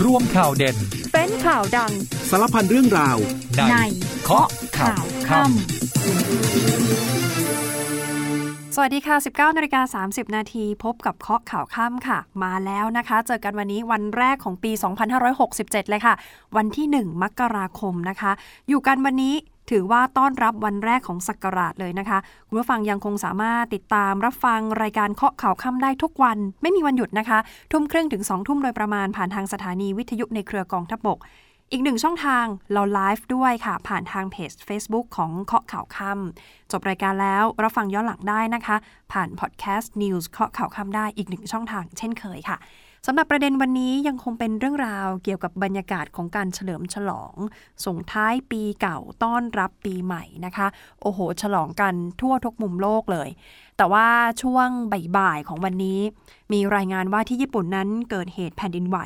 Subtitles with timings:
[0.00, 0.76] รวมข่าวเด่น
[1.12, 1.92] เป็นข่าวดัง
[2.30, 3.16] สารพันเรื่องราว
[3.70, 3.74] ใน
[4.24, 5.52] เคาะข่าวค่ำ
[8.74, 14.72] สวัสดีค่ะ 19นาฬิกา30 นาทีพบกับเคาะข่าวค่ำค่ะ มาแล้วนะคะ เจอกันวันนี้วันแรกของปี
[15.30, 16.14] 2567 เลยค่ะ
[16.56, 18.32] วันที่ 1 มกราคมนะคะ
[18.68, 19.34] อยู่กันวันนี้
[19.70, 22.18] ถือว่าต้อนรับวันแรกของศักราชเลยนะคะ
[22.48, 27.38] คุณผู้ฟังยังคงสามารถติดตามรับฟังรายการเคาะข่าวค่ำได้ทุกวัน ไม่มีวันหยุดนะคะ
[27.72, 31.18] ทุ่มครึ่งถึง 2 ทุ่มโดยประมาณผ่านทางสถานีวิทยุในเครือกองทัพบก
[31.72, 38.76] อีกหนึ่งช่องทางเราไลฟ์ด้วยค่ะ ผ่านทางเพจ Facebook ของเคาะข่าวค่ำจบรายการแล้วรับฟังย้อนหลังได้นะคะ
[39.12, 42.56] ผ่านพอดแคสต์ News เคาะข่าวค่ำได้อีกหนึ่งช่องทางเช่นเคยค่ะ
[43.06, 47.34] สำหรับประเด็นวันนี้ยังคงเป็นเรื่องราวเกี่ยวกับบรรยากาศของการเฉลิมฉลอง
[47.84, 50.66] ส่งท้ายปีเก่าต้อนรับปีใหม่นะคะ
[51.02, 53.28] โอ้โห ฉลองกันทั่วทุกมุมโลกเลย
[53.76, 54.06] แต่ว่า
[54.42, 54.68] ช่วง
[55.18, 56.00] บ่ายๆของวันนี้
[56.52, 58.98] มีรายงานว่าที่ญี่ปุ่นนั้นเกิดเหตุแผ่นดินไหว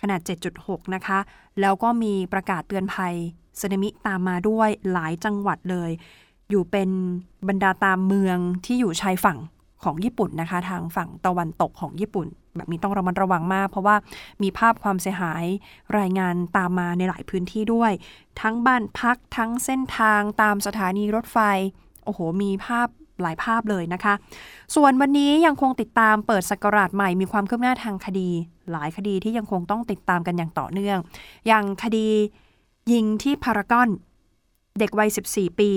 [0.00, 0.20] ขนาด
[0.58, 1.18] 7.6 นะคะ
[1.60, 3.14] แล้วก็มีประกาศเตือนภัย
[3.60, 5.90] สึนามิตามมาด้วยหลายจังหวัดเลย
[6.50, 6.90] อยู่เป็น
[7.48, 9.38] บรรดาตามเมืองที่อยู่ชายฝั่ง
[9.84, 13.96] ของญี่ปุ่นนะคะ ทางฝั่งตะวันตกของญี่ปุ่น แบบนี้ต้องระมัดระวังมาก เพราะว่า
[14.42, 15.44] มีภาพความเสียหาย
[15.98, 17.92] รายงานตามมาในหลายพื้นที่ด้วย
[18.40, 21.38] ทั้งบ้านพักทั้งเส้นทางตามสถานีรถไฟ
[22.04, 22.88] โอ้โห มีภาพ
[23.22, 24.14] หลายภาพเลยนะคะ
[24.74, 28.28] ส่วนวันนี้ยังคงติดตามเปิดสกราชใหม่มีความคืบหน้าทางคดี
[28.72, 30.98] หลายคดีที่ยังคงต้องติดตามกันอย่างต่อเนื่อง
[31.46, 32.08] อย่างคดี
[32.92, 33.88] ยิงที่พารากอน
[34.78, 35.70] เด็กวัย 14 ปี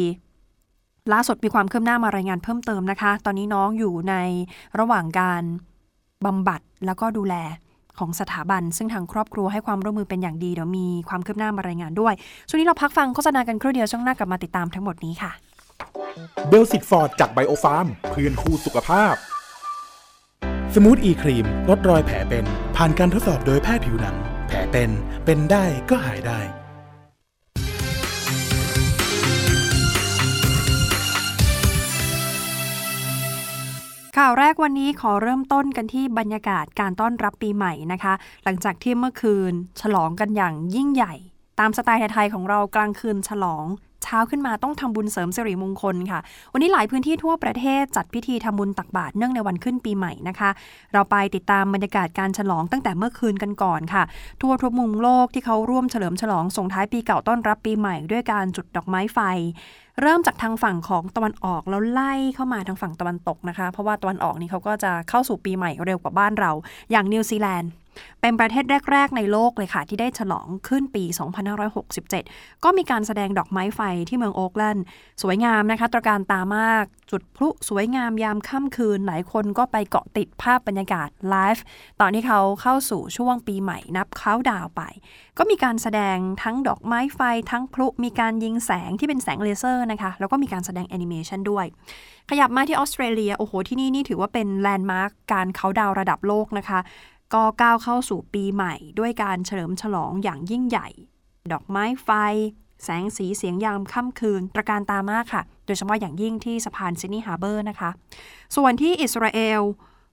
[1.14, 4.16] ล่าสุดมีความคืบหน้ามารายงานเพิ่มเติมนะคะ ตอนนี้น้องอยู่ใน
[4.80, 5.44] ระหว่างการ
[6.26, 7.36] บำบัดแล้วก็ดูแล
[8.00, 12.14] ของสถาบัน ซึ่งทางครอบครัวให้ความร่วมมือเป็นอย่างดี เดี๋ยวมีความคืบหน้ามารายงานด้วย
[12.48, 15.31] ช่วงนี้เราพักฟังโฆษณากันครู่เดียวช่วงหน้ากลับมาติดตามทั้งหมดนี้ค่ะ
[16.48, 19.16] Belcid Forte จากไบโอฟาร์มเพื่อนคู่สุขภาพ
[20.73, 24.16] Smooth E ครีมลดรอยแผลเป็น ผ่านการทดสอบโดยแพทย์ผิวหนัง
[24.48, 24.90] แผลเป็น
[25.26, 26.40] เป็นได้ก็หายได้
[34.20, 41.14] ข่าวแรกวันนี้ขอเริ่มต้นกันที่บรรยากาศการต้อนรับปีใหม่นะคะ หลังจากที่เมื่อคืนฉลองกันอย่างยิ่งใหญ่
[41.59, 43.66] ตามสไตล์ไทยๆของเรากลางคืนฉลอง
[44.03, 46.19] เช้าขึ้นมาต้องทำบุญเสริมสิริมงคลค่ะ
[46.53, 50.50] วันนี้หลายพื้นที่ทั่วประเทศจัดพิธีทำบุญตักบาตรเนื่องในวันขึ้นปีใหม่นะคะ
[50.94, 54.03] เราไปติดตามบรรยากาศการฉลองตั้งแต่เมื่อคืนกันก่อนค่ะ
[54.41, 59.19] ทั่วทุกมุมโลกที่เขาร่วมเฉลิมฉลองส่งท้ายปีเก่าต้อนรับปีใหม่ ด้วยการจุดดอกไม้ไฟ
[60.01, 66.51] เริ่มจากทางฝั่งของตะวันออกแล้วไล่เข้ามาทางฝั่งตะวันตกนะคะ เพราะว่าตะวันออกนี่เขาก็จะเข้าสู่ปีใหม่เร็วกว่าบ้านเรา
[66.91, 67.72] อย่างนิวซีแลนด์
[68.22, 71.03] เป็นประเทศแรก ๆ ในโลกเลยค่ะ ที่ได้ฉลองขึ้นปี
[71.83, 74.85] 2567 ก็มีการแสดงดอกไม้ไฟที่เมืองโอ๊กแลนด์
[75.23, 81.63] สวยงามนะคะตระการตามาก จุดพลุสวยงามยามค่ำคืน หลายคนก็ไปเกาะติดภาพบรรยากาศไลฟ์
[82.00, 84.81] ตอนที่เขาเข้าสู่ช่วงปีใหม่นับเขาดาวไป
[85.38, 91.66] ก็มีการแสดงทั้งดอกไม้ไฟทั้งพลุมีการยิงแสงที่เป็นแสงเลเซอร์นะคะแล้วก็มีการแสดงแอนิเมชันด้วย
[92.29, 96.79] ขยับมาที่ออสเตรเลียโอ้โหที่นี่นี่ถือว่าเป็น landmark การเขาดาวระดับโลกนะคะ
[97.34, 100.88] ก็ก้าวเข้าสู่ปีใหม่ ด้วยการเฉลิมฉลองอย่างยิ่งใหญ่
[101.52, 102.09] ดอกไม้ไฟ
[102.84, 107.90] แสงสีเสียงยามค่ำคืน ตระการตามากค่ะ โดยเฉพาะอย่างยิ่งที่สะพานซิดนีย์ฮาร์เบอร์นะคะ
[108.56, 109.62] ส่วนที่อิสราเอล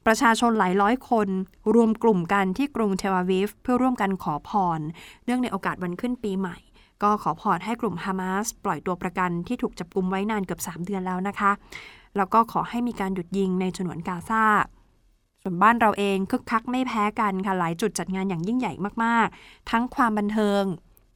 [0.06, 1.28] ประชาชนหลายร้อยคน
[1.75, 4.81] รวมกลุ่มกันที่กรุงเทลอาวิฟเพื่อร่วมกันขอพร
[5.25, 6.56] เนื่องในโอกาสวันขึ้นปีใหม่
[7.03, 11.53] ก็ขอพรให้กลุ่มฮามาสปล่อยตัวประกันที่ถูกจับกุมไว้นานเกือบ 3 เดือนแล้วนะคะ
[12.17, 14.44] แล้วก็ขอให้มีการหยุดยิงในฉนวนกาซา
[15.43, 18.73] ส่วนบ้านเราเองคึกคักไม่แพ้กันค่ะหลายจุดจัดงานอย่างยิ่งใหญ่
[19.05, 20.65] มากๆ ทั้งความบันเทิง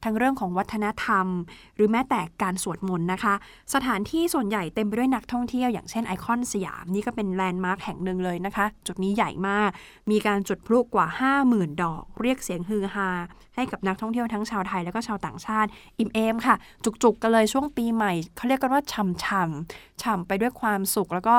[0.03, 1.27] ทั้งเรื่องของวัฒนธรรม
[1.75, 3.33] หรือแม้แต่การสวดมนต์นะคะ
[3.73, 9.69] สถานที่ส่วนใหญ่เต็มไปด้วยนักท่องเที่ยวอย่างเช่นไอคอนสยามนี่ก็เป็น landmark แห่งหนึ่งเลยนะคะ จุดนี้ใหญ่มาก
[10.11, 11.07] มีการจุดพลุกว่า
[11.43, 13.09] 50,000 ดอก เรียกเสียงฮือฮา
[13.55, 21.37] ให้กับนักท่องเที่ยวทั้งชาวไทยและก็ชาวต่างชาติอิ่มเอมค่ะ จุกๆกันเลยช่วงปีใหม่เขาเรียกกันว่าฉ่ำๆฉ่ำไปด้วยความสุขแล้วก็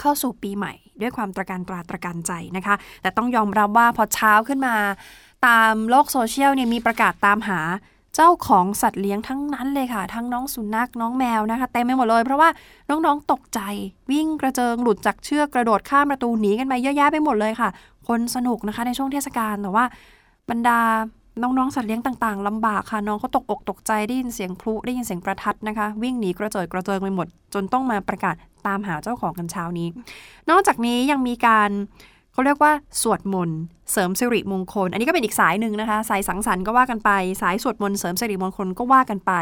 [0.00, 4.74] เข้าสู่ปีใหม่ ด้วยความตระการตราตระการใจนะคะ แต่ต้องยอมรับว่าพอเช้าขึ้นมา
[5.46, 7.60] ตามโลกโซเชียลเนี่ยมีประกาศตามหา
[8.14, 12.48] เจ้าของสัตว์เลี้ยงทั้งนั้นเลยค่ะ ทั้งน้องสุนัขน้องแมวนะคะเต็มไปหมดเลย เพราะว่า
[12.88, 13.60] น้องๆตกใจ
[14.10, 17.68] วิ่งกระเจิงหลุดจากเชือกกระโดดข้ามประตูหนีกันไปเยอะแยะไปหมดเลยค่ะ
[18.08, 19.84] คนสนุกนะคะในช่วงเทศกาลแต่ว่า
[20.50, 20.78] บรรดา
[21.40, 28.34] น้องๆสัตว์เลี้ยงต่างๆลำบากค่ะ น้องเขาตกอกตกใจได้ยินเสียงพลุได้ยินเสียงประทัดนะคะ วิ่งหนีกระเจิดกระเจิงไปหมด จนต้องมาประกาศ
[28.66, 29.88] ตามหาเจ้าของกันเช้านี้
[30.50, 31.70] นอกจากนี้ยังมีการ
[32.32, 33.60] เขาเรียกว่าสวดมนต์
[33.92, 37.10] เสริมสิริมงคล อันนี้ก็เป็นอีกสายหนึ่งนะคะ สายสังสรรค์ก็ว่ากันไป
[37.42, 39.32] สายสวดมนต์เสริมสิริมงคลก็ว่ากันไป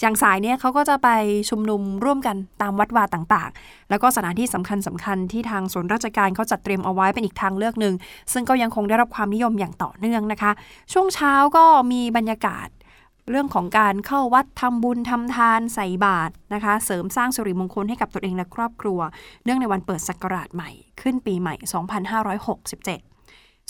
[0.00, 1.08] อย่างสายเนี้ยเขาก็จะไป
[1.50, 7.94] ชุมนุมร่วมกันตามวัดวาต่างๆ แล้วก็สถานที่สำคัญสำคัญที่ทางส่วนราชการเขาจัดเตรียมเอาไว้เป็นอีกทางเลือกหนึ่ง
[8.32, 10.52] ซึ่งก็ยังคงได้รับความนิยมอย่างต่อเนื่องนะคะ
[10.92, 12.68] ช่วงเช้าก็มีบรรยากาศ
[13.30, 19.00] เรื่องของการเข้าวัดทำบุญทำทานใส่บาตรนะคะ เสริมสร้างสิริมงคลให้กับตนเองและครอบครัว
[19.44, 21.64] เนื่องในวันเปิดศักราชใหม่ ขึ้นปีใหม่ 2567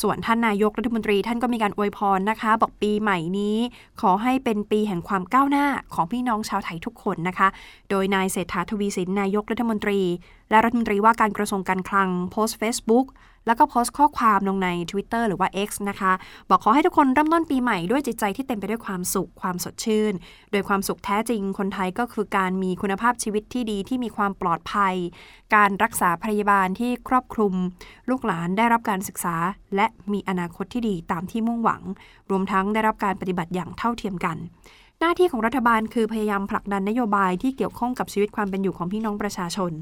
[0.03, 3.56] ส่วนท่านนายกรัฐมนตรีท่านก็มีการอวยพรนะคะ บอกปีใหม่นี้
[4.01, 7.49] ขอให้เป็นปีแห่งความก้าวหน้าของพี่น้องชาวไทยทุกคนนะคะ
[7.91, 10.01] โดยนายเศรษฐาทวีสินนายกรัฐมนตรี
[10.51, 13.06] และรัฐมนตรีว่าการกระทรวงการคลังโพสต์ Facebook
[13.46, 16.12] แล้วก็โพสต์ข้อความลงใน Twitter หรือว่า X นะคะ
[16.49, 20.12] บอกขอให้ทุกคนเริ่มต้นปีใหม่ด้วยจิตใจที่เต็มไปด้วยความสุขความสดชื่น
[20.52, 24.94] โดยความสุขแท้จริงคนไทยก็คือการมีคุณภาพชีวิตที่ดีที่มีความปลอดภัย
[25.55, 27.55] การรักษาพยาบาลที่ครอบคลุม
[28.11, 29.37] ลูกหลานได้รับการศึกษา
[29.76, 31.82] และมีอนาคตที่ดีตามที่มุ่งหวัง
[32.31, 34.38] รวมทั้งได้รับการปฏิบัติอย่างเท่าเทียมกัน
[35.00, 39.73] หน้าที่ของรัฐบาลคือพยายามผลักดันนโยบายที่เกี่ยวข้องกับชีวิตความเป็นอยู่ของพี่น้องประชาชน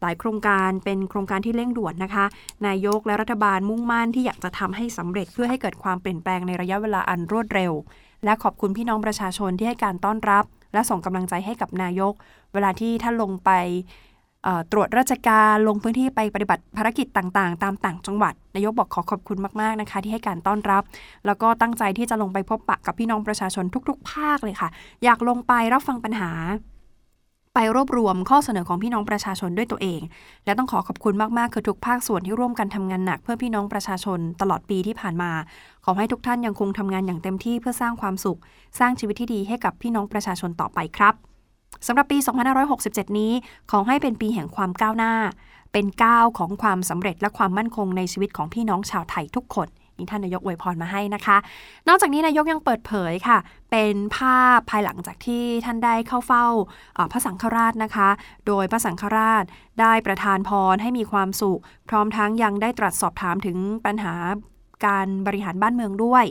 [0.00, 2.24] หลายโครงการเป็นโครงการที่เร่งด่วนนะคะ
[2.66, 7.72] นายกและรัฐบาลมุ่งมั่นที่อยากจะทำให้สำเร็จเพื่อให้เกิดความเปลี่ยนแปลงในระยะเวลาอันรวดเร็ว
[8.24, 12.12] และขอบคุณพี่น้องประชาชนที่ให้การต้อนรับ และส่งกำลังใจให้กับนายก
[12.52, 13.50] เวลาที่ท่านลงไป
[14.72, 20.82] ตรวจราชการลงพื้นที่ไปปฏิบัติภารกิจต่างๆ ตามต่างจังหวัด นายกบอกขอขอบคุณมากๆนะคะ ที่ให้การต้อนรับ
[21.26, 24.68] แล้วก็ตั้งใจที่จะลงไปพบปะกับพี่น้องประชาชนทุก ๆ ภาคเลยค่ะ
[25.04, 26.30] อยากลงไปรับฟังปัญหา
[27.60, 30.00] ไปรวบรวมข้อเสนอของพี่น้องประชาชนด้วยตัวเอง
[30.44, 35.32] และต้องขอขอบคุณมากๆคือทุกภาคส่วนที่ร่วมกันทำงานหนัก เพื่อพี่น้องประชาชนตลอดปีที่ผ่านมา
[35.84, 38.38] ขอให้ทุกท่านยังคงทำงานอย่างเต็มที่เพื่อสร้างความสุข
[38.78, 41.14] สร้างชีวิตที่ดีให้กับพี่น้องประชาชนต่อไปครับ
[41.86, 42.18] สำหรับปี
[42.68, 43.32] 2567 นี้
[43.70, 45.14] ขอให้เป็นปีแห่งความก้าวหน้า
[45.72, 49.68] เป็นก้าวของความสำเร็จและความมั่นคงในชีวิตของพี่น้องชาวไทยทุกคน
[49.98, 51.36] นี่ท่านนายกอวยพรมาให้นะคะ
[51.88, 53.38] นอกจากนี้นายกยังเปิดเผยค่ะ
[53.70, 56.46] เป็นภาพภายหลังจากที่ท่านได้เข้าเฝ้า
[57.12, 58.08] พระสังฆราชนะคะ
[58.46, 59.44] โดยพระสังฆราช
[59.80, 63.56] ได้ประทานพรให้มีความสุข พร้อมทั้งยังได้ตรัสสอบถามถึง
[63.86, 64.14] ปัญหา
[64.86, 66.24] การบริหารบ้านเมืองด้วย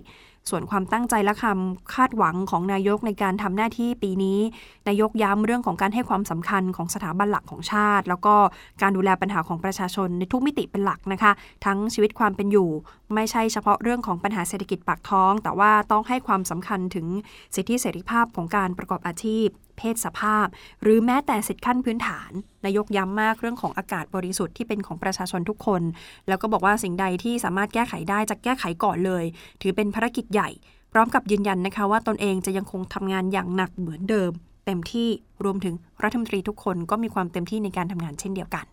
[0.49, 4.39] ส่วนความตั้งใจและคำคาดหวังของนายกในการทำหน้าที่ปีนี้
[4.87, 8.35] นายกย้ำเรื่องของการให้ความสำคัญของสถาบันหลักของชาติ แล้วก็
[8.81, 11.31] การดูแลปัญหาของประชาชนในทุกมิติเป็นหลักนะคะ
[11.65, 12.69] ทั้งชีวิตความเป็นอยู่
[13.15, 17.07] ไม่ใช่เฉพาะเรื่องของปัญหาเศรษฐกิจปากท้อง แต่ว่าต้องให้ความสำคัญถึง
[17.55, 20.47] สิทธิเสรีภาพของการประกอบอาชีพ เพศสภาพ
[20.81, 22.31] หรือแม้แต่สิทธิขั้นพื้นฐาน
[22.65, 25.81] นายกย้ำมากเรื่องของอากาศบริสุทธิ์ที่เป็นของประชาชนทุกคน
[26.27, 29.23] แล้วก็บอกว่าสิ่งใดที่สามารถแก้ไขได้จะแก้ไขก่อนเลย
[29.61, 30.49] ถือเป็นภารกิจใหญ่
[30.93, 34.31] พร้อมกับยืนยันนะคะว่าตนเองจะยังคงทำงานอย่างหนักเหมือนเดิม
[34.65, 35.09] เต็มที่
[35.43, 38.65] รวมถึงรัฐมนตรีทุกคนก็มีความเต็มที่ในการทำงานเช่นเดียวกัน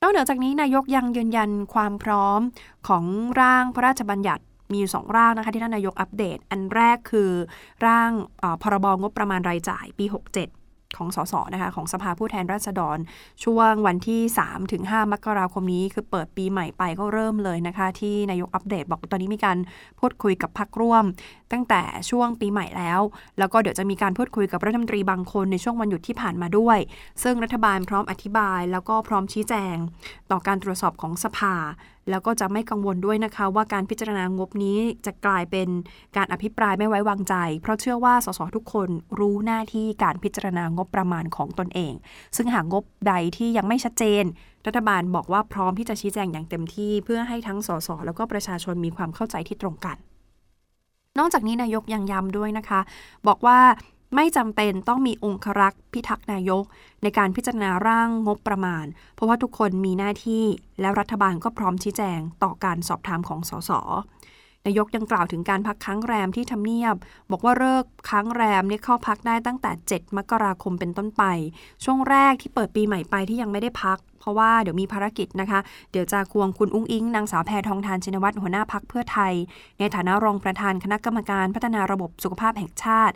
[0.00, 2.40] นอกเหนือจากนี้นายกยังยืนยันความพร้อม
[2.88, 3.04] ของ
[3.40, 7.30] ร่างพระราชบัญญัติ มีอยู่สองร่างนะคะที่ท่านนายกอัปเดต อันแรกคือ
[7.86, 8.10] ร่าง
[8.62, 10.16] พรบงบประมาณรายจ่ายปี 67
[11.00, 12.98] ของสสนะคะของสภาผู้แทนราษฎร
[13.44, 19.58] ช่วงวันที่ 3 ถึง 5 มกราคมนี้ คือเปิดปีใหม่ไปก็เริ่มเลยนะคะ ที่นายกอัปเดตบอกตอนนี้มีการ
[20.00, 21.04] พูดคุยกับพักร่วม
[21.52, 23.00] ตั้งแต่ช่วงปีใหม่แล้ว
[23.38, 26.78] แล้วก็เดี๋ยวจะมีการพูดคุยกับรัฐมนตรีบางคนในช่วงวันหยุดที่ผ่านมาด้วย
[27.22, 29.76] ซึ่งรัฐบาลพร้อมอธิบาย แล้วก็พร้อมชี้แจง
[30.30, 31.54] ต่อการตรวจสอบของสภา
[32.10, 35.68] แล้วก็จะไม่กังวลด้วยนะคะว่าการพิจารณางบนี้จะกลายเป็น
[36.16, 41.92] การอภิปรายไม่ไว้วางใจ เพราะเชื่อว่าสสทุกคนรู้หน้าที่การพิจารณางบประมาณของตนเอง
[42.36, 44.24] ซึ่งหากงบใดที่ยังไม่ชัดเจน
[44.66, 49.96] รัฐบาลบอกว่าพร้อมที่จะชี้แจงอย่างเต็มที่ เพื่อให้ทั้งสสแล้วก็ประชาชนมีความเข้าใจที่ตรงกัน
[51.18, 52.80] นอกจากนี้นายกยังย้ำด้วยนะคะ
[53.28, 53.58] บอกว่า
[54.14, 56.64] ไม่จำเป็นต้องมีองครักษ์พิทักษ์นายก
[57.02, 60.44] ในการพิจารณาร่างงบประมาณ เพราะว่าทุกคนมีหน้าที่
[60.80, 63.70] แล้วรัฐบาลก็พร้อมชี้แจงต่อการสอบถามของสส
[64.66, 66.94] นายกยังกล่าวถึงการพักค้างแรมที่ทำเนียบ
[67.30, 71.22] บอกว่าเลิกค้างแรมเนี่ยเข้าพักได้ตั้งแต่ 7 มกราคมเป็นต้นไป
[71.84, 75.60] ช่วงแรกที่เปิดปีใหม่ไปที่ยังไม่ได้พัก เพราะว่าเดี๋ยวมีภารกิจนะคะ
[75.92, 79.34] เดี๋ยวจะควงคุณอุ้งอิงนางสาวแพทองทานชินวัตรหัวหน้าพักเพื่อไทย
[79.78, 83.14] ในฐานะรองประธานคณะกรรมการพัฒนาระบบสุขภาพแห่งชาติ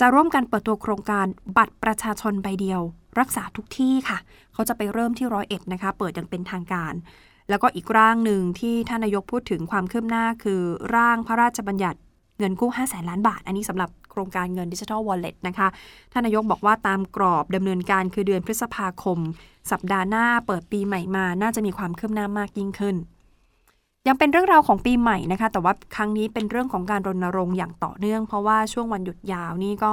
[0.00, 1.26] จะร่วมกันเปิดตัวโครงการ
[1.56, 2.80] บัตรประชาชนใบเดียว
[3.20, 4.18] รักษาทุกที่ค่ะ
[4.52, 6.94] เขาจะไปเริ่มที่ร้อยเอ็ดนะคะ เปิดอย่างเป็นทางการ
[7.48, 10.60] แล้วก็อีกร่างหนึ่งที่ท่านนายกพูดถึงความคืบหน้าคือ
[10.94, 11.98] ร่างพระราชบัญญัติ
[12.38, 15.68] เงินกู้ 5 0 0แสนล้านบาท อันนี้สำหรับโครงการเงินดิจิทัลวอลเล็ตนะคะ
[16.12, 19.18] ท่านนายกบอกว่าตามกรอบดำเนินการคือเดือนพฤษภาคม
[19.70, 22.96] สัปดาห์หน้าเปิดปีใหม่มา น่าจะมีความคืบหน้ามากยิ่งขึ้น
[24.08, 29.92] ยังเป็นเรื่องราวของปีใหม่นะคะ แต่ว่าครั้งนี้เป็นเรื่องของการรณรงค์อย่างต่อเนื่อง เพราะว่าช่วงวันหยุดยาวนี่ก็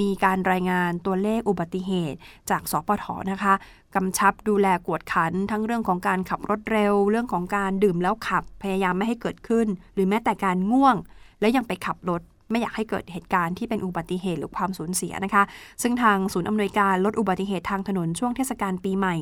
[0.00, 2.18] มีการรายงานตัวเลขอุบัติเหตุ
[2.50, 3.54] จากสปทนะคะ
[3.94, 10.96] กำชับดูแลกวดขัน ทั้งเรื่องของการขับรถเร็ว เรื่องของการดื่มแล้วขับพยายามไม่ให้เกิดขึ้น หรือแม้แต่การง่วง
[11.40, 15.42] และยังไปขับรถ ไม่อยากให้เกิดเหตุการณ์ที่เป็นอุบัติเหตุหรือความสูญเสียนะคะ
[15.82, 19.14] ซึ่งทางศูนย์อำนวยการลดอุบัติเหตุทางถนนช่วงเทศกาลปีใหม่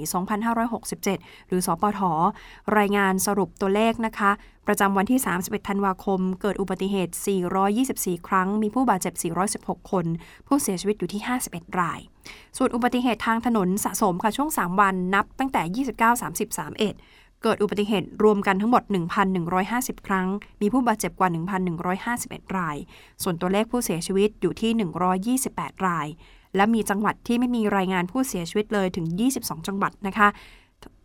[0.71, 2.01] 2567 หรือสอปท
[2.79, 4.31] รายงานสรุปตัวเลขนะคะ
[4.67, 7.15] ประจำวันที่ 31 ธันวาคม เกิดอุบัติเหตุ
[7.71, 9.15] 424 ครั้ง มีผู้บาดเจ็บ
[9.53, 10.07] 416 คน
[10.47, 12.01] ผู้เสียชีวิตอยู่ที่ 51 ราย
[12.57, 15.63] ส่วนอุบัติเหตุทางถนนสะสมค่ะช่วง 3 วันนับตั้งแต่
[15.97, 18.83] 29 30 31 เกิดอุบัติเหตุรวมกันทั้งหมด
[19.45, 20.27] 1,150 ครั้ง
[20.61, 21.29] มีผู้บาดเจ็บกว่า
[21.93, 22.77] 1,151 ราย
[23.23, 26.07] ส่วนตัวเลขผู้เสียชีวิตอยู่ที่ 128 ราย
[26.57, 29.07] และมีจังหวัดที่ไม่มีรายงานผู้เสียชีวิตเลยถึง
[29.37, 30.29] 22 จังหวัดนะคะ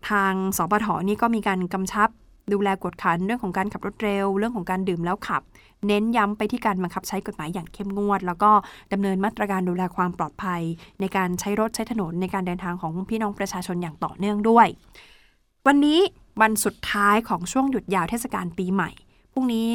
[0.10, 2.10] ทางสปทนี่ก็มีการกำชับ
[2.54, 5.42] ดูแลกวดขันเรื่องของการขับรถเร็ว เรื่องของการดื่มแล้วขับ
[5.88, 8.51] เน้นย้ำไปที่การบังคับใช้กฎหมายอย่างเข้มงวด แล้วก็
[8.94, 10.62] ดำเนินมาตรการดูแลความปลอดภัย
[11.00, 14.68] ในการใช้รถใช้ถนนในการเดินทางของพี่น้องประชาชนอย่างต่อเนื่องด้วย
[15.68, 16.00] วันนี้
[16.42, 18.92] วันสุดท้ายของช่วงหยุดยาวเทศกาลปีใหม่
[19.32, 19.72] พรุ่งนี้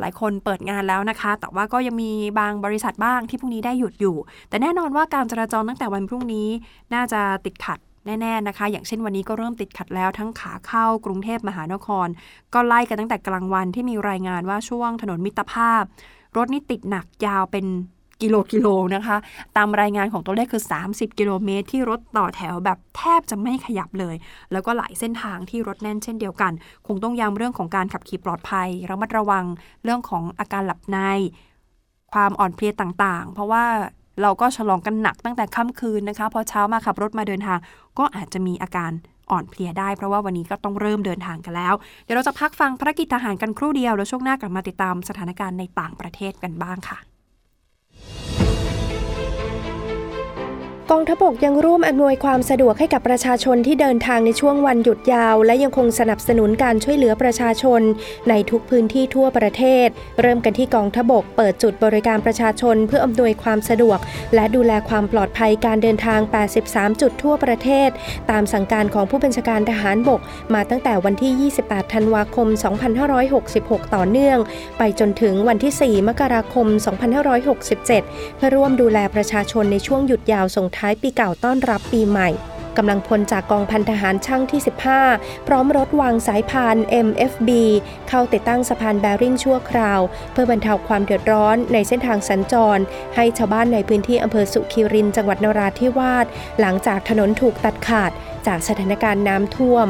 [0.00, 4.16] หลายคนเปิดงานแล้วนะคะ แต่ว่าก็ยังมีบางบริษัทบ้างที่พรุ่งนี้ได้หยุดอยู่
[4.48, 6.48] แต่แน่นอนว่าการจราจรตั้งแต่วันพรุ่งนี้
[6.94, 12.08] น่าจะติดขัดแน่ ๆ นะคะ อย่างเช่นวันนี้ก็เริ่มติดขัดแล้วทั้งขาเข้ากรุงเทพมหานคร
[12.54, 15.82] ก็ไล่กันตั้งแต่กลางวันที่มีรายงานว่าช่วงถนนมิตรภาพ
[16.36, 17.66] รถนี่ติดหนักยาวเป็น
[18.22, 19.16] กิโลกิโลนะคะ
[19.56, 24.16] ตามรายงานของตัวเลขคือ 30 กิโลเมตรที่รถต่อแถวแบบแทบจะไม่ขยับเลย
[24.52, 26.52] แล้วก็หลายเส้นทางที่รถแน่นเช่นเดียวกัน
[26.86, 29.44] คงต้องย้ำเรื่องของการขับขี่ปลอดภัยระมัดระวัง
[29.84, 30.98] เรื่องของอาการหลับใน
[32.12, 33.64] ความอ่อนเพลียต่างๆ เพราะว่า
[34.22, 37.58] เราก็ฉลองกันหนักตั้งแต่ค่ำคืนนะคะ พอเช้ามาขับรถมาเดินทาง
[37.98, 38.92] ก็อาจจะมีอาการ
[39.30, 47.13] อ่อนเพลียได้เพราะว่าวันนี้ก็ต้องเริ่มเดินทางกันแล้ว เดี๋ยวเราจะพักฟังภารกิจทหารกันครู่เดียว แล้วช่วงหน้ากลับมาติดตามสถานการณ์ในต่างประเทศกันบ้างค่ะ
[50.96, 57.80] องทัพบกยังร่วมอำนวยความสะดวกให้กับประชาชนที่เดินทางในช่วงวันหยุดยาว และยังคงสนับสนุนการช่วยเหลือประชาชน
[58.28, 59.88] ในทุกพื้นที่ทั่วประเทศ
[60.20, 63.98] เริ่มกันที่กองทัพบกเปิดจุดบริการประชาชน เพื่ออำนวยความสะดวก
[64.34, 66.20] และดูแลความปลอดภัยการเดินทาง
[66.60, 67.88] 83 จุดทั่วประเทศ
[68.30, 70.20] ตามสั่งการของผู้บัญชาการทหารบก
[70.54, 72.48] มาตั้งแต่วันที่ 28 ธันวาคม
[73.20, 74.38] 2566 ต่อเนื่อง
[74.78, 76.66] ไปจนถึงวันที่ 4 มกราคม
[77.52, 82.28] 2567 เพื่อร่วมดูแลประชาชนในช่วงหยุดยาวส่งท้ายปีเก่าต้อนรับปีใหม่
[82.76, 84.60] กำลังพลจากกองพันทหารช่างที่
[85.02, 86.76] 15 พร้อมรถวางสายพาน
[87.06, 87.50] MFB
[88.08, 90.00] เข้าติดตั้งสะพานแบริ่งชั่วคราว
[90.32, 92.82] เพื่อบรรเทาความเดือดร้อนในเส้นทางสัญจร
[93.14, 96.26] ให้ชาวบ้านในพื้นที่อำเภอสุขีรินจังหวัดนราธิวาส
[96.60, 98.10] หลังจากถนนถูกตัดขาด
[98.46, 99.88] จากสถานการณ์น้ำท่วม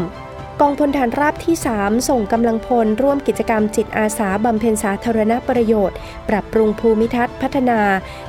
[0.60, 5.96] กองพลฐานราบที่ 3 ส่งกำลังพลร่วมกิจกรรมจิตอาสาบำเพ็ญสาธารณประโยชน์
[6.28, 7.80] ปรับปรุงภูมิทัศน์พัฒนา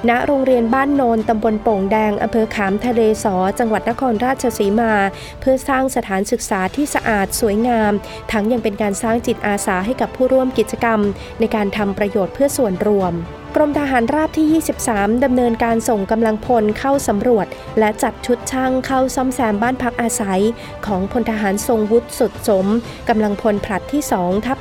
[0.09, 4.93] ณ โรงเรียนบ้านโนนตำบลโป่งแดงอำเภอขามทะเลสอ จังหวัดนครราชสีมา
[5.39, 7.91] เพื่อสร้างสถานศึกษาที่สะอาดสวยงาม
[8.31, 10.99] ทั้งยังเป็นการสร้างจิตอาสาให้กับผู้ร่วมกิจกรรม
[11.39, 13.13] ในการทำประโยชน์เพื่อส่วนรวม
[13.57, 17.47] กรมทหารราบที่ 23 ดำเนินการส่งกำลังพลเข้าสำรวจ
[17.79, 20.41] และจัดชุดช่างเข้าซ่อมแซมบ้านพักอาศัย
[20.85, 22.67] ของพลทหารทรงวุฒิสุดสม
[23.09, 24.57] กำลังพลผลัดที่ 2 ทับ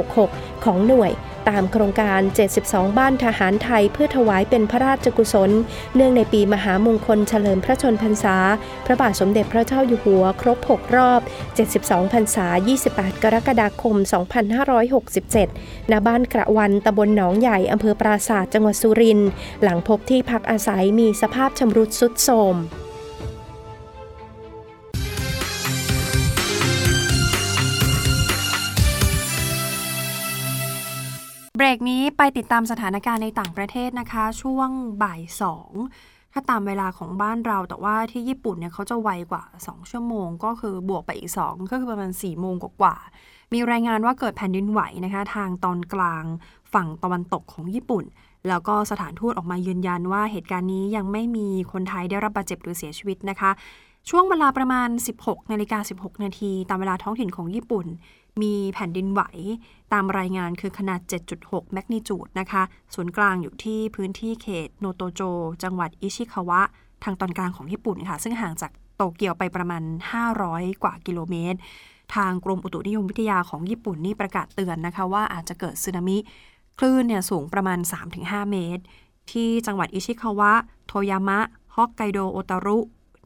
[0.00, 1.10] 2566 ของหน่วย
[1.48, 2.20] ตามโครงการ
[2.58, 5.50] 72 บ้านทหารไทยเพื่อถวายเป็นพระราชกุศล
[5.94, 8.36] เนื่องในปีมหามงคลเฉลิมพระชนพรรษา
[8.86, 11.20] พระบาทสมเด็จพระเจ้าอยู่หัวครบ 6 รอบ
[11.66, 12.46] 72 พรรษา
[12.86, 13.96] 28 กรกฎาคม
[14.74, 19.30] 2567 ณ บ้านกระวันตำบลหนองใหญ่อำเภอปราศาสตร์จังหวัดสุรินทร์
[19.62, 22.56] หลังพบที่พักอาศัยมีสภาพชำรุดสุดโทรม
[31.58, 34.70] เบรกนี้ไปติดตามสถานการณ์ในต่างประเทศนะคะ ช่วง
[35.02, 35.70] บ่ายสอง
[36.32, 42.96] ถ้าตามเวลาของบ้านเราแต่ว่าที่ญี่ปุ่นเนี่ยเขาจะไวกว่า 2 ชั่วโมง ก็คือบวกไปอีก 2 ก็คือประมาณ4โมงกว่า
[43.52, 46.24] มีรายงานว่าเกิดแผ่นดินไหวนะคะ ทางตอนกลาง
[46.72, 48.04] ฝั่งตะวันตกของญี่ปุ่น
[48.48, 53.50] แล้วก็สถานทูตออกมายืนยันว่าเหตุการณ์นี้ยังไม่มีคนไทยได้รับบาดเจ็บหรือเสียชีวิตนะคะ
[54.10, 54.88] ช่วงเวลาประมาณ
[55.20, 57.86] 16นาฬิกา16 นาทีตามเวลาท้องถิ่นของญี่ปุ่น
[58.42, 59.22] มีแผ่นดินไหว
[59.92, 61.00] ตามรายงานคือขนาด
[61.36, 62.62] 7.6 แมกนิจูดนะคะ
[62.94, 65.22] ศูนย์กลางอยู่ที่พื้นที่เขตโนโตโจ
[65.62, 66.60] จังหวัดอิชิคาวะ
[67.04, 69.82] ทางตอนกลางของญี่ปุ่นค่ะ ซึ่งห่างจากโตเกียวไปประมาณ
[70.32, 71.58] 500 กว่ากิโลเมตร
[72.14, 76.16] ทางกรมอุตุนิยมวิทยาของญี่ปุ่นนี่ประกาศเตือนนะคะว่าอาจจะเกิดสึนามิ
[76.78, 77.78] คลื่นเนี่ยสูงประมาณ
[78.14, 78.82] 3-5 เมตร
[79.30, 80.52] ที่จังหวัดอิชิคาวะ
[80.86, 81.38] โทยามะ
[81.76, 82.78] ฮอกไกโด โอตารุ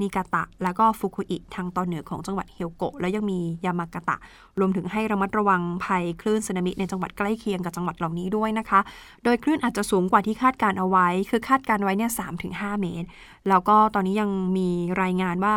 [0.02, 4.16] นีงาตะ แล้วก็ฟุกุอิทางตอนเหนือของจังหวัดเฮียวโงะ แล้วยังมียามากาตะ
[4.58, 8.80] รวมถึงให้ระมัดระวังภัยคลื่นสึนามิในจังหวัดใกล้เคียงกับจังหวัดเหล่านี้ด้วยนะคะ
[9.24, 13.08] โดยคลื่นอาจจะสูงกว่าที่คาดการเอาไว้ คือคาดการไว้เนี่ยสามถึงห้าเมตร
[13.48, 14.68] แล้วก็ตอนนี้ยังมี
[15.02, 15.56] รายงานว่า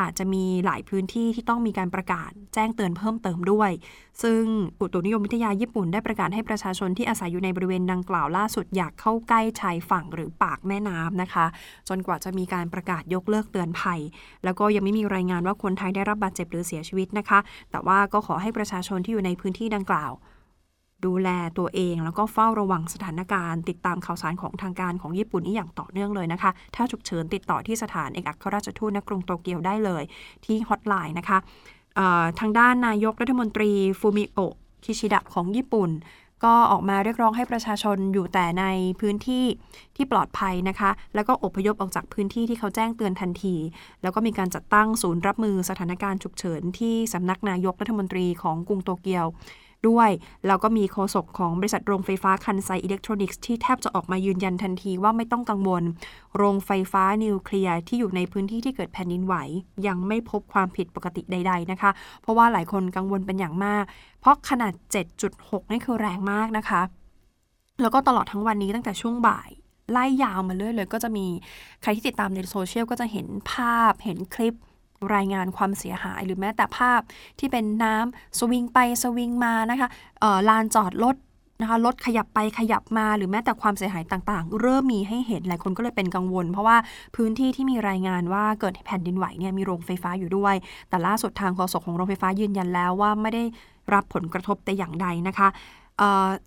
[0.00, 3.70] อาจจะมีหลายพื้นที่ที่ต้องมีการประกาศแจ้งเตือนเพิ่มเติมด้วย
[4.22, 4.42] ซึ่ง
[4.80, 11.46] อุตุนิยมวิทยาญี่ปุ่นได้ประกาศให้ประชาชนที่อาศัยอยู่ในบริเวณดังกล่าวล่าสุดอยากเข้าใกล้ชายฝั่งหรือปากแม่น้ำนะคะ
[11.88, 14.00] จนกว่าจะมีการประกาศยกเลิกเตือนภัย
[14.44, 17.38] แล้วก็ยังไม่มีรายงานว่าคนไทยได้รับบาดเจ็บหรือเสียชีวิตนะคะ
[17.70, 20.12] แต่ว่าก็ขอให้ประชาชนที่อยู่ในพื้นที่ดังกล่าว
[21.06, 21.28] ดูแล
[21.58, 30.02] ตัวเอง แล้วก็เฝ้าระวังสถานการณ์ ติดตามข่าวสารของทางการของญี่ปุ่นนี่อย่างต่อเนื่องเลยนะคะ ถ้าฉุกเฉินติดต่อที่สถานเอกอัครราชทูตณกรุงโตเกียวได้เลย
[30.44, 31.38] ที่ฮอตไลน์นะคะ
[32.40, 34.54] ทางด้านนายกรัฐมนตรีฟูมิโอะ
[34.84, 35.92] คิชิดะของญี่ปุ่น
[36.44, 38.64] ก็ออกมาเรียกร้องให้ประชาชนอยู่แต่ใน
[39.00, 39.44] พื้นที่
[39.96, 43.54] ที่ปลอดภัยนะคะ แล้วก็อพยพออกจากพื้นที่ที่เขาแจ้งเตือนทันที
[44.02, 49.26] แล้วก็มีการจัดตั้งศูนย์รับมือสถานการณ์ฉุกเฉินที่สำนักนายกรัฐมนตรีของกรุงโตเกียว
[49.88, 50.10] ด้วย
[50.46, 55.82] แล้วก็มีโฆษกของบริษัทโรงไฟฟ้าคันไซอิเล็กทรอนิกส์ที่แทบจะออกมายืนยันทันทีว่าไม่ต้องกังวล
[56.36, 59.34] โรงไฟฟ้านิวเคลียร์ที่อยู่ในพื้นที่ที่เกิดแผ่นดินไหว
[59.86, 61.90] ยังไม่พบความผิดปกติใด ๆนะคะ
[62.22, 63.84] เพราะว่าหลายคนกังวลเป็นอย่างมาก
[64.20, 64.72] เพราะขนาด
[65.22, 66.82] 7.6 นี่คือแรงมากนะคะ
[67.80, 69.50] แล้วก็ตลอดทั้งวันนี้ตั้งแต่ช่วงบ่าย
[69.92, 71.26] ไล่ยาวมาเรื่อยเลย ก็จะมี
[71.82, 74.54] ใครที่ติดตามในโซเชียลก็จะเห็นภาพเห็นคลิป
[75.14, 77.00] รายงานความเสียหาย หรือแม้แต่ภาพ
[77.38, 79.88] ที่เป็นน้ำสวิงไปสวิงมานะคะ
[80.48, 81.16] ลานจอดรถ
[81.60, 86.76] นะคะรถขยับไปขยับมาหรือแม้แต่ความเสียหายต่างๆ เริ่มมีให้เห็นหลายคนก็เลยเป็นกังวล เพราะว่า
[87.16, 90.54] พื้นที่ที่มีรายงานว่าเกิดแผ่นดินไหวเนี่ยมีโรงไฟฟ้าอยู่ด้วย
[90.88, 93.44] แต่ล่าสุดทางโฆษกของโรงไฟฟ้ายืนยันแล้วว่าไม่ได้
[93.94, 95.48] รับผลกระทบแต่อย่างใดนะคะ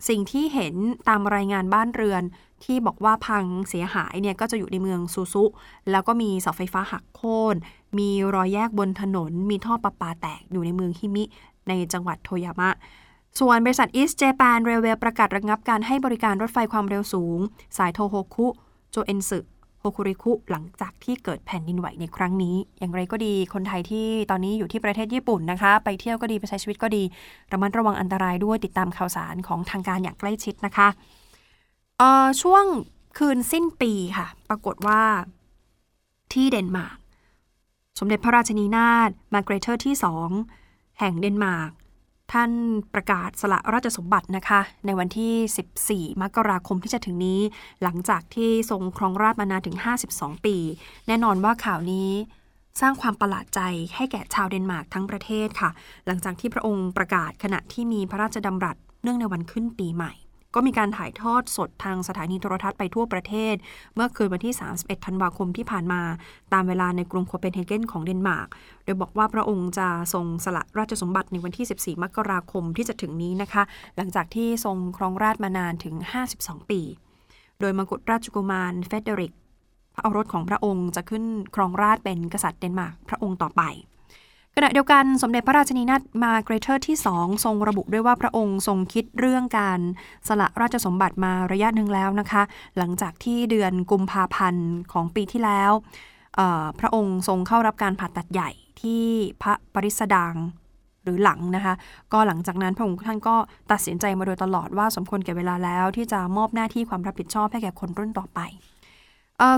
[0.09, 0.75] สิ่งที่เห็น
[1.09, 2.23] ตามรายงานบ้านเรือน
[2.63, 5.43] ที่บอกว่าพังเสียหายเนี่ยก็จะอยู่ในเมืองซูซุ
[5.91, 7.55] แล้วก็มีเสาไฟฟ้าหักโค่น
[7.97, 11.23] มีรอยแยกบนถนน มีท่อประปาแตกอยู่ในเมืองฮิมิ
[11.67, 12.69] ในจังหวัดโทยามะ
[13.39, 17.39] ส่วนบริษัท East Japan Railway ประกาศระงับการให้บริการรถไฟความเร็วสูง
[17.77, 18.47] สายโทโฮคุ
[18.91, 19.39] โจเอนสึ
[19.79, 27.03] โฮคุริคุหลังจากที่เกิดแผ่นดินไหวในครั้งนี้ อย่างไรก็ดีคนไทยที่ตอนนี้อยู่ที่ประเทศญี่ปุ่นนะคะ ไปเที่ยวก็ดีไปใช้ชีวิตก็ดี
[27.51, 30.87] ระมัดระวังอันตรายด้วยติดตามข่าวสารของทางการอย่างใกล้ชิดนะคะ
[32.41, 32.65] ช่วง
[33.17, 35.01] คืนสิ้นปีค่ะ ปรากฏว่า
[36.33, 36.97] ที่เดนมาร์ก
[37.99, 40.29] สมเด็จพระราชินีนาถมาร์เกรเธอที่สอง
[40.99, 41.71] แห่งเดนมาร์ก
[42.31, 42.51] ท่าน
[42.93, 47.41] ประกาศสละราชสมบัตินะคะ ในวันที่ 14 มกราคมที่จะถึงนี้
[47.83, 49.77] หลังจากที่ทรงครองราชมานานถึง
[50.11, 50.57] 52 ปี
[51.07, 52.09] แน่นอนว่าข่าวนี้
[52.81, 53.61] สร้างความประหลาดใจ
[53.95, 55.69] ให้แก่ชาวเดนมาร์กทั้งประเทศค่ะ
[56.05, 60.13] หลังจากที่พระองค์ประกาศขณะที่มีพระราชดำรัสเนื่องในวันขึ้นปีใหม่
[60.55, 63.55] ก็มีการถ่ายทอดสดทางสถานีโทรทัศน์ไปทั่วประเทศ
[63.95, 66.01] เมื่อคืนวันที่ 31 ธันวาคมที่ผ่านมา
[66.53, 68.47] ตามเวลาในกรุงโคเปนเฮเกนของเดนมาร์ก
[68.83, 73.63] โดยบอกว่าพระองค์จะทรงสละราชสมบัติในวันที่ 14 มกราคมที่จะถึงนี้นะคะ
[73.95, 75.95] หลังจากที่ทรงครองราชย์มานานถึง
[76.33, 76.81] 52 ปี
[77.59, 79.33] โดยมกุฎราชกุมารเฟเดริก
[79.95, 81.23] พระโอรสของพระองค์จะขึ้น
[81.55, 83.63] ครองราชย์เป็นกษัตริย์เดนมาร์กพระองค์ต่อไป
[84.57, 89.79] ขณะเดียวกันสมเด็จพระราชินีนาถมาร์เกรเธอที่สองทรงระบุด้วยว่าพระองค์ทรงคิดเรื่องการ
[90.27, 92.41] สละราชสมบัติมาระยะหนึ่งแล้วนะคะ
[92.77, 95.71] หลังจากที่เดือนกุมภาพันธ์ของปีที่แล้ว
[96.79, 98.49] พระองค์ทรงเข้ารับการผ่าตัดใหญ่
[98.81, 99.03] ที่
[99.41, 100.33] พระปฤษฎางค์
[101.03, 101.73] หรือหลังนะคะ
[102.13, 103.35] ก็หลังจากนั้นพระองค์ท่านก็
[103.71, 108.39] ตัดสินใจมาโดยตลอดว่าสมควรแก่เวลาแล้วที่จะมอบหน้าที่ความรับผิดชอบให้แก่คนรุ่นต่อไป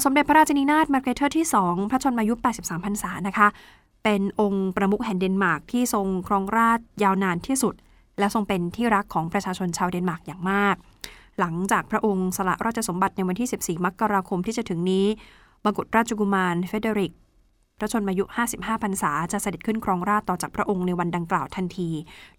[0.06, 3.48] สมเด็จพระราชินีนาถมาร์เกรเธอที่ 2 พระชนมายุ 83 พรรษานะคะ
[4.10, 7.76] เป็นองค์ประมุขแห่งเดนมาร์กที่ทรงครองราชย์ยาวนานที่สุด
[8.20, 10.76] และทรงเป็นที่รักของประชาชนชาวเดนมาร์กอย่างมาก
[11.40, 15.06] หลังจากพระองค์สละราชสมบัติในวันที่ 14 มกราคมที่จะถึงนี้
[15.66, 17.14] มกุฎราชกุมารเฟเดริก
[17.80, 21.90] พระชนมายุ 55 พรรษา จะเสด็จขึ้นครองราชต่อจากพระองค์ในวันดังกล่าวทันที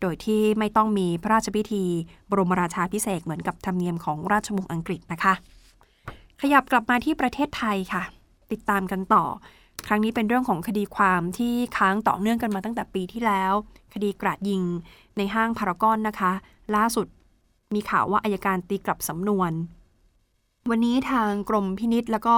[0.00, 1.84] โดยที่ไม่ต้องมีพระราชพิธี
[2.30, 5.34] บรมราชาพิเศษเหมือนกับธรรมเนียมของราชวงศ์อังกฤษนะคะ
[6.40, 8.02] ขยับกลับมาที่ประเทศไทยค่ะ
[8.52, 9.24] ติดตามกันต่อ
[9.86, 13.52] ครั้งนี้เป็นเรื่องของคดีความที่ค้างต่อเนื่องกันมาตั้งแต่ปีที่แล้ว
[13.94, 14.62] คดีกราดยิง
[15.16, 16.32] ในห้างพารากอนนะคะ
[16.76, 17.06] ล่าสุด
[17.74, 19.52] มีข่าวว่าอายการตีกลับสำนวน
[20.70, 22.36] วันนี้ทางกรมพินิษแล้วก็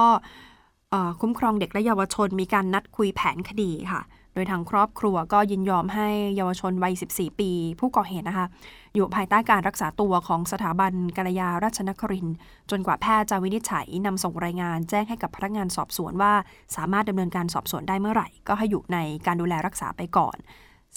[1.21, 4.01] คุ้มครองเด็กและเยาวชนมีการนัดคุยแผนคดีค่ะ
[4.33, 8.47] โดยทางครอบครัวก็ยินยอมให้เยาวชนวัย 14 ปี ผู้ก่อเหตุนะคะ
[8.95, 12.27] อยู่ภายใต้การรักษาตัวของสถาบันกัลยาราชนคริน
[12.69, 16.33] จนกว่าแพทย์จะวินิจฉัยนำส่งรายงานแจ้งให้กับพนักงานสอบสวนว่า
[16.75, 20.37] สามารถดำเนินการสอบสวนได้เมื่อไหร่ ก็ให้อยู่ในการดูแลรักษาไปก่อน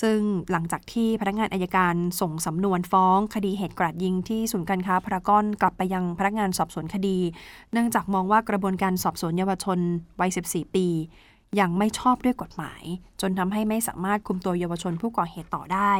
[0.02, 0.18] ซึ่ง
[0.50, 7.18] หลังจากที่พนักงานอายการส่งสำนวนฟ้อง คดีเหตุกราดยิงที่ศูนย์การค้าพารากอนกลับไปยังพนักงานสอบสวนคดี
[7.72, 9.78] เนื่องจากมองว่ากระบวนการสอบสวนเยาวชน
[10.20, 10.86] วัย 14 ปี
[11.60, 12.82] ยังไม่ชอบด้วยกฎหมาย
[13.20, 15.92] จนทำให้ไม่สามารถคุมตัวเยาวชนผู้ก่อเหตุต่อได้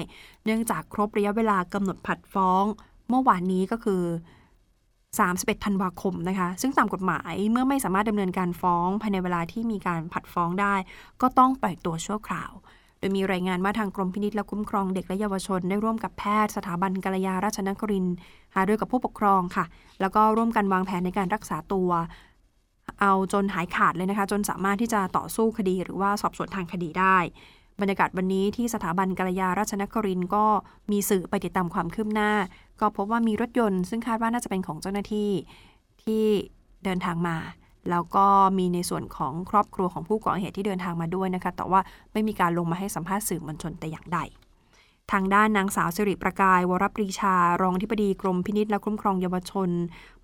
[0.44, 2.64] เนื่องจากครบระยะเวลากำหนดผัดฟ้อง
[3.08, 4.02] เมื่อวานนี้ก็คือ
[5.02, 10.74] 31ธันวาคมนะคะ ซึ่งตามกฎหมายเมื่อไม่สามารถดำเนินการฟ้องภายในเวลาที่มีการผัดฟ้องได้
[11.20, 12.52] ก็ต้องปล่อยตัวชั่วคราว
[12.98, 18.16] โดยมีรายงานว่าทางกรมพินิษและคุ้มครองเด็กและเยาวชน ได้ร่วมกับแพทย์สถาบันกัลยาราชนครินทร์
[18.54, 19.64] หารือกับผู้ปกครองค่ะ
[20.00, 21.90] แล้วก็ร่วมกันวางแผนในการรักษาตัว
[23.01, 27.18] เอาจนหายขาดเลยนะคะ จนสามารถที่จะต่อสู้คดีหรือว่าสอบสวนทางคดีได้
[27.81, 30.44] บรรยากาศวันนี้ที่สถาบันกัลยาราชนครินก็
[30.90, 32.31] มีสื่อไปติดตามความคืบหน้า
[32.81, 35.31] ก็พบว่ามีรถยนต์ ซึ่งคาดว่าน่าจะเป็นของเจ้าหน้าที่
[36.03, 36.25] ที่
[36.85, 37.37] เดินทางมา
[37.90, 38.27] แล้วก็
[38.59, 41.81] มีในส่วนของครอบครัวของผู้ก่อเหตุที่เดินทางมาด้วยนะคะแต่ว่า
[42.12, 44.18] ไม่มีการลงมาให้สัมภาษณ์สื่อมวลชนแต่อย่างใด
[45.12, 49.70] ทางด้านนางสาวสิริประกายวรปรีชารองที่ปดีกรมพินิษและคุ้มครองเยาวชน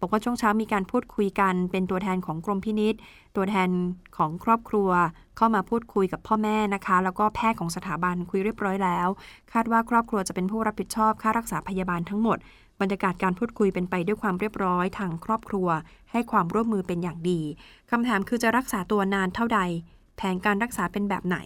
[0.01, 2.95] บอกว่าช่วงเช้ามีการพูดคุยกัน เป็นตัวแทนของกรมพินิษ
[3.37, 3.71] ตัวแทน
[4.17, 4.91] ของครอบครัว
[5.37, 9.09] เข้ามาพูดคุยกับพ่อแม่นะคะ แล้วก็แพทย์ของสถาบันคุยเรียบร้อยแล้ว
[9.53, 12.39] คาดว่าครอบครัวจะเป็นผู้รับผิดชอบค่ารักษาพยาบาลทั้งหมด
[12.81, 15.69] บรรยากาศการพูดคุยเป็นไปด้วยความเรียบร้อยทางครอบครัว
[16.11, 17.41] ให้ความร่วมมือเป็นอย่างดี
[17.91, 19.61] คำถามคือจะรักษาตัวนานเท่าใด
[20.17, 21.39] แผนการรักษาเป็นแบบไหน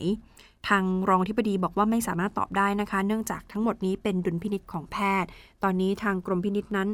[0.68, 5.31] ทางรองที่ปดีบอกว่าไม่สามารถตอบได้นะคะ เนื่องจากทั้งหมดนี้เป็นดุลพินิษของแพทย์
[5.62, 6.90] ตอนนี้ทางกรมพินิษนั้น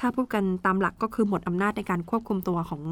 [0.00, 2.82] ถ้าพูดกันตามหลักก็คือหมดอำนาจในการควบคุมตัวของ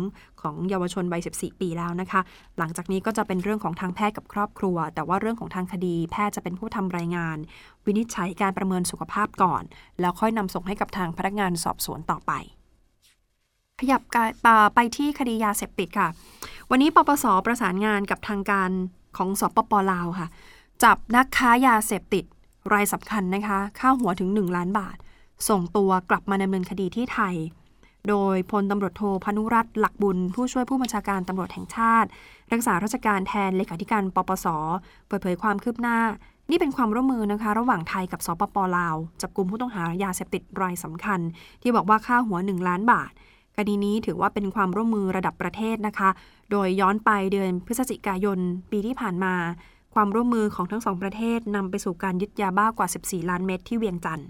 [0.41, 2.21] ของเยาวชนวัย 14 ปีแล้วนะคะ
[2.59, 7.37] หลังจากนี้ก็จะเป็นเรื่องของทางแพทย์กับครอบครัว แต่ว่าเรื่องของทางคดี แพทย์จะเป็นผู้ทำรายงาน
[7.87, 9.63] วินิจฉัยการประเมินสุขภาพก่อน
[10.01, 12.33] แล้วค่อยนำส่งให้กับทางพนักงานสอบสวนต่อไป
[13.81, 14.03] ขยับ
[14.75, 16.09] ไปที่คดียาเสพติดค่ะ
[16.71, 18.71] วันนี้ปปสประสานงานกับทางการ
[19.17, 20.29] ของสปปลาวค่ะ
[20.83, 22.25] จับนักค้ายาเสพติด
[22.73, 24.97] รายสำคัญนะคะค่าหัวถึง 1 ล้านบาท
[25.49, 27.35] ส่งตัวกลับมาดำเนินคดีที่ไทย
[28.09, 32.09] โดยพลตำรวจโทพนุรัตน์หลักบุญ ผู้ช่วยผู้บัญชาการตำรวจแห่งชาติ
[32.53, 34.47] รักษาราชการแทนเลขาธิการปปส
[35.07, 35.99] เปิดเผยความคืบหน้า
[36.51, 41.21] นี่เป็นความร่วมมือนะคะ ระหว่างไทยกับสปปลาว จับกลุ่มผู้ต้องหายาเสพติดรายสำคัญ
[41.63, 43.11] ที่บอกว่าค่าหัว 1 ล้านบาท
[43.57, 46.11] คดีนี้ถือว่าเป็นความร่วมมือระดับประเทศนะคะ
[46.51, 48.39] โดยย้อนไปเดือนพฤศจิกายน
[48.71, 49.35] ปีที่ผ่านมา
[49.95, 54.29] ความร่วมมือของทั้งสองประเทศนำไปสู่การยึดยาบ้ากว่า 14 ล้านเม็ดที่เวียงจันทร์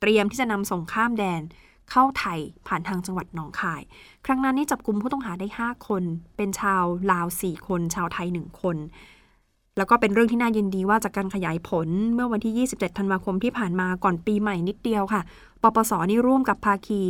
[0.00, 1.42] เตรียมที่จะนำส่งข้ามแดน
[1.90, 3.82] เข้าไทยผ่านทางจังหวัดหนองคาย
[4.26, 6.02] ครั้งนั้นนี่จับกลุ่มผู้ต้องหาได้ 5 คน
[6.36, 8.76] เป็นชาวลาว 4 คน ชาวไทย 1 คน
[9.76, 15.22] แล้วก็เป็นเรื่องที่น่ายินดีว่าจากการขยายผลเมื่อวันที่ 27 ธันวาคมที่ผ่านมาก่อนปีใหม่นิดเดียวค่ะ
[15.62, 17.02] ปปสนี่ร่วมกับภาคี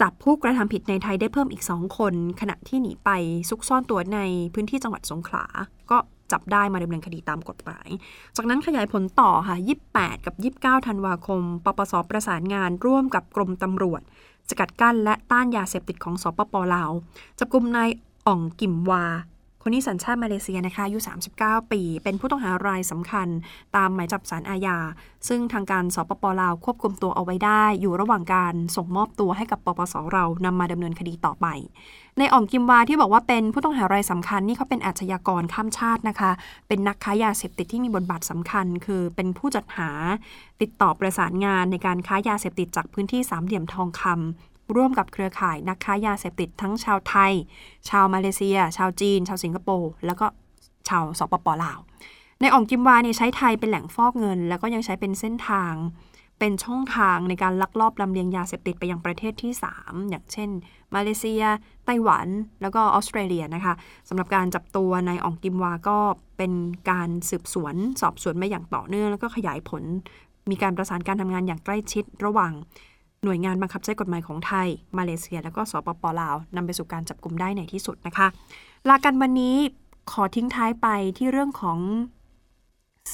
[0.00, 3.10] จับผู้กระทำผิดในไทยได้เพิ่มอีก 2 คน ขณะที่หนีไป
[3.48, 4.18] ซุกซ่อนตัวใน
[4.54, 5.44] พื้นที่จังหวัดสงขลา
[5.90, 5.98] ก็
[6.32, 7.88] จับได้มาดำเนินคดีตามกฎหมาย
[8.36, 9.56] จากนั้นขยายผลต่อค่ะ
[9.92, 14.02] 28 กับ 29 ธันวาคม ปปส ประสานงานร่วมกับกรมตำรวจ
[14.48, 16.90] สกัดกั้นและต้านยาเสพติดของสปปลาว
[17.38, 17.90] จับกลุ่มนาย
[18.26, 19.04] อ่องกิมวา
[19.68, 20.98] คนนี้สัญชาติมาเลเซียนะคะอายุ
[21.34, 23.28] 39 ปี เป็นผู้ต้องหารายสำคัญ
[23.76, 24.78] ตามหมายจับสารอาญา
[25.28, 31.46] ซึ่งทางการสปปลาวควบคุมตัวเอาไว้ได้ อยู่ระหว่างการส่งมอบตัวให้กับปปสเรานำมาดำเนินคดีต่อไป
[32.18, 36.30] ในอ่องกิมวาที่บอกว่าเป็นผู้ต้องหารายสำคัญนี่เขาเป็นอาชญากรข้ามชาตินะคะ
[36.68, 39.90] เป็นนักค้ายาเสพติดที่มีบทบาทสำคัญ คือเป็นผู้จัดหา
[40.60, 47.32] ติดต่อประสานงานในการค้ายาเสพติดจากพื้นที่สามเหลี่ยมทองคำ ร่วมกับเครือข่ายนักค้ายาเสพติดทั้งชาวไทย
[47.88, 50.26] ชาวมาเลเซีย ชาวจีน ชาวสิงคโปร์ แล้วก็
[50.88, 51.78] ชาวสปปลาว
[52.40, 55.74] นายอ่องกิมวาเนี่ยใช้ไทยเป็นแหล่งฟอกเงิน แล้วก็ยังใช้เป็นเส้นทาง
[56.38, 60.50] เป็นช่องทางในการลักลอบลำเลียงยาเสพติดไปยังประเทศที่ 3 อย่างเช่น
[60.94, 61.42] มาเลเซีย
[61.86, 62.26] ไต้หวัน
[62.62, 63.74] แล้วก็ออสเตรเลียนะคะ
[64.08, 65.98] สำหรับการจับตัวนายอ่องกิมวาก็
[66.36, 66.52] เป็น
[66.90, 69.82] การสืบสวน สอบสวนมาอย่างต่อเนื่องแล้วก็ขยายผล
[70.50, 72.52] มีการประสานการทำงานอย่างใกล้ชิดระหว่าง
[73.24, 78.26] หน่วยงานบังคับใช้กฎหมายของไทย มาเลเซีย แล้วก็สปปลาวนำไปสู่การจับกลุ่มได้ในที่สุดนะคะ
[78.88, 79.56] ลากันวันนี้
[80.12, 81.78] ขอทิ้งท้ายไปที่เรื่องของ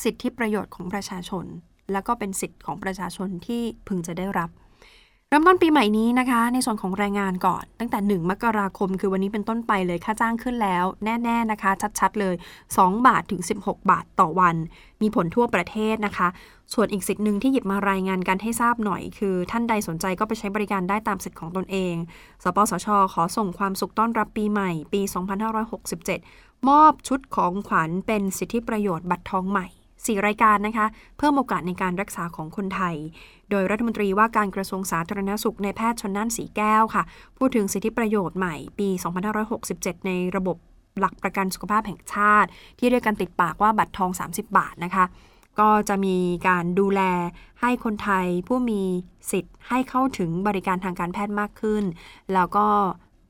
[0.03, 1.45] สิทธิประโยชน์ของประชาชน
[1.93, 4.51] แล้วก็เป็นสิทธิของประชาชนที่พึงจะได้รับ
[5.37, 11.71] ริ่มต้นปีใหม่นี้นะคะ ในส่วนของแรงงานก่อน ตั้งแต่ 1 มกราคม คือวันนี้เป็นต้นไปเลยค่าจ้างขึ้นแล้ว แน่ ๆนะคะ
[12.01, 12.35] ชัดๆเลย
[12.71, 14.57] 2 บาทถึง 16 บาทต่อวัน
[15.03, 16.29] มีผลทั่วประเทศนะคะ
[16.75, 21.95] ส่วนอีกสิทธิ์หนึ่งที่หยิบมารายงานกันให้ทราบหน่อย คือท่านใดสนใจก็ไปใช้บริการได้ตามสิทธิ์ของตนเอง
[22.43, 25.01] สปสช ขอส่งความสุขต้อนรับปีใหม่ ปี
[26.05, 29.69] 2567 มอบชุดของขวัญเป็นสิทธิประโยชน์บัตรทองใหม่
[30.07, 30.87] 4 รายการนะคะ
[31.19, 32.97] เพิ่มโอกาสในการรักษาของคนไทย
[33.51, 37.03] โดยรัฐมนตรีว่าการกระทรวงสาธารณสุขในแพทย์ชนน่านสีแก้วค่ะ
[37.39, 38.89] พูดถึงสิทธิประโยชน์ใหม่ปี
[39.49, 40.57] 2567 ในระบบ
[40.99, 45.05] หลักประกันสุขภาพแห่งชาติ ที่เรียกกันติดปากว่าบัตรทอง 30 บาทนะคะ
[45.61, 46.17] ก็จะมี
[46.49, 47.01] การดูแล
[47.61, 48.83] ให้คนไทยผู้มี
[49.31, 51.85] สิทธิ์ให้เข้าถึงบริการทางการแพทย์มากขึ้น
[52.35, 52.67] แล้วก็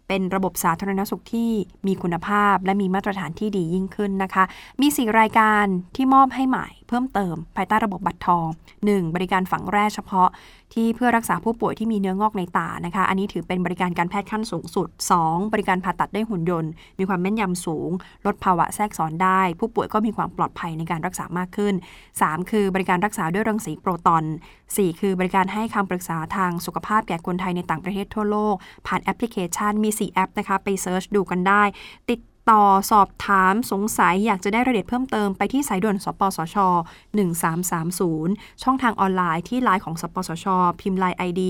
[0.08, 1.50] เป็นระบบสาธารณสุขที่
[1.86, 4.44] มีคุณภาพ และมีมาตรฐานที่ดียิ่งขึ้นนะคะ
[4.80, 5.64] มีสี่รายการ
[5.96, 8.46] ที่มอบให้ใหม่เพิ่มเติมภายใต้ระบบบัตรทอง
[8.80, 9.14] 1.
[9.14, 10.28] บริการฝังแร่เฉพาะ
[10.74, 14.88] ที่เพื่อรักษาผู้ป่วยที่มีเนื้องอกในตานะคะ อันนี้ถือเป็นบริการการแพทย์ขั้นสูงสุด
[15.20, 15.52] 2.
[15.52, 17.90] บริการผ่าตัดด้วยหุ่นยนต์ มีความแม่นยำสูง
[18.26, 21.74] ลดภาวะแทรกซ้อนได้ ผู้ป่วยก็มีความปลอดภัยในการรักษามากขึ้น
[22.12, 22.50] 3.
[22.50, 24.24] คือบริการรักษาด้วยรังสีโปรตอน
[24.62, 25.00] 4.
[25.00, 28.54] คือบริการให้คำปรึกษาทางสุขภาพแก่คนไทยในต่างประเทศทั่วโลก
[28.86, 31.62] ผ่านแอปพลิเคชันมี 4 แอปนะคะ ไป search ดูกันได้
[32.10, 36.56] ติด ต่อสอบถามสงสัยอยากจะได้รายละเอียดเพิ่มเติมไปที่สายด่วนสปสช
[37.74, 40.46] 1330 ช่องทางออนไลน์ที่ไลน์ของสปสช
[40.80, 41.40] พิมพ์ไลน์ ID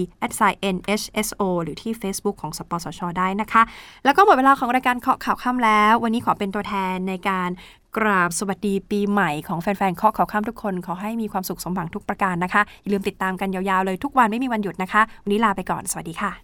[0.74, 3.62] @nhso หรือที่ Facebook ของสปสช ได้นะคะ
[4.04, 7.50] แล้วก็หมดเวลาของรายการเคาะข่าวค่ำแล้ว วันนี้ขอเป็นตัวแทนในการ
[7.96, 16.43] กราบสวัสดีปีใหม่ของแฟนๆเคาะข่าวค่ำทุกคน ขอให้มีความสุขสมหวังทุกประการนะคะ อย่าลืมติดตามกันยาวๆเลยทุกวันไม่มีวันหยุดนะคะ วันนี้ลาไปก่อน สวัสดีค่ะ